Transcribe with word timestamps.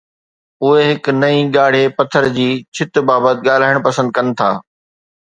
اهي 0.67 0.85
هڪ 0.91 1.05
نئين 1.23 1.51
ڳاڙهي 1.57 1.83
پٿر 1.99 2.27
جي 2.37 2.47
ڇت 2.77 2.93
بابت 3.11 3.43
ڳالهائڻ 3.49 3.77
پسند 3.89 4.15
ڪن 4.17 4.33
ٿا 4.41 4.49